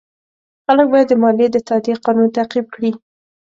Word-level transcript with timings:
خلک 0.65 0.87
باید 0.93 1.07
د 1.09 1.13
مالیې 1.21 1.47
د 1.51 1.57
تادیې 1.67 1.93
قانون 2.05 2.29
تعقیب 2.37 2.65
کړي. 2.73 2.91